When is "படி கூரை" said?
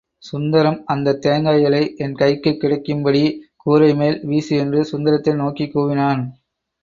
3.01-3.95